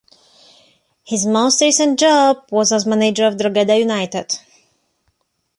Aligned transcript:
His 1.03 1.27
most 1.27 1.61
recent 1.61 1.99
job 1.99 2.45
was 2.49 2.71
as 2.71 2.87
manager 2.87 3.27
of 3.27 3.37
Drogheda 3.37 3.77
United. 3.77 4.35